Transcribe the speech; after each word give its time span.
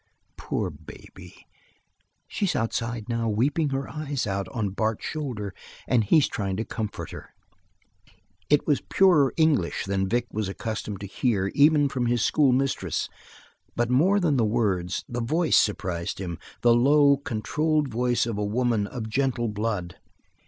"Poor 0.35 0.71
baby! 0.71 1.45
She's 2.27 2.55
outside, 2.55 3.07
now, 3.07 3.29
weeping 3.29 3.69
her 3.69 3.87
eyes 3.87 4.25
out 4.25 4.47
on 4.49 4.71
Bart's 4.71 5.05
shoulder 5.05 5.53
and 5.87 6.03
he's 6.03 6.27
trying 6.27 6.57
to 6.57 6.65
comfort 6.65 7.11
her." 7.11 7.29
It 8.49 8.65
was 8.65 8.81
purer 8.81 9.31
English 9.37 9.85
than 9.85 10.09
Vic 10.09 10.25
was 10.31 10.49
accustomed 10.49 11.01
to 11.01 11.05
hear 11.05 11.51
even 11.53 11.87
from 11.87 12.07
his 12.07 12.25
schoolmistress, 12.25 13.09
but 13.75 13.91
more 13.91 14.19
than 14.19 14.37
the 14.37 14.43
words, 14.43 15.05
the 15.07 15.21
voice 15.21 15.55
surprised 15.57 16.17
him, 16.17 16.39
the 16.61 16.73
low, 16.73 17.17
controlled 17.17 17.87
voice 17.89 18.25
of 18.25 18.39
a 18.39 18.43
woman 18.43 18.87
of 18.87 19.07
gentle 19.07 19.49
blood. 19.49 19.97